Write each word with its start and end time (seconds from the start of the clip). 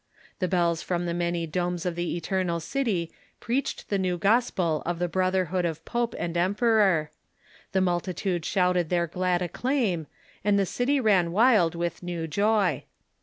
The 0.39 0.47
bells 0.47 0.81
from 0.81 1.05
the 1.05 1.13
many 1.13 1.45
domes 1.45 1.85
of 1.85 1.93
the 1.93 2.17
Eternal 2.17 2.59
City 2.59 3.11
preached 3.39 3.89
the 3.89 3.99
new 3.99 4.17
gospel 4.17 4.81
of 4.83 4.97
the 4.97 5.07
brotherhood 5.07 5.63
of 5.63 5.85
pope 5.85 6.15
and 6.17 6.35
emperor; 6.35 7.11
the 7.71 7.81
multitude 7.81 8.43
shouted 8.43 8.89
their 8.89 9.05
glad 9.05 9.43
acclaim; 9.43 10.07
and 10.43 10.57
the 10.57 10.65
city 10.65 10.99
ran 10.99 11.31
wild 11.31 11.75
with 11.75 12.01
new 12.01 12.25
joy. 12.25 12.85